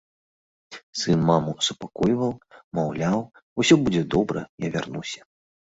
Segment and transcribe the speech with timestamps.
[1.01, 2.33] Сын маму супакойваў,
[2.81, 3.19] маўляў,
[3.61, 5.21] усё будзе добра, я вярнуся.